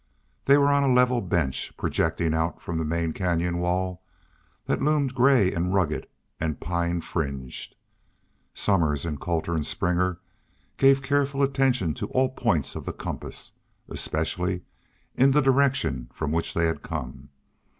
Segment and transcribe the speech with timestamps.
[0.45, 4.01] They were on a level bench, projecting out from the main canyon wall
[4.65, 6.07] that loomed gray and rugged
[6.39, 7.75] and pine fringed.
[8.55, 10.19] Somers and Cotter and Springer
[10.77, 13.51] gave careful attention to all points of the compass,
[13.89, 14.63] especially
[15.13, 17.29] in the direction from which they had come.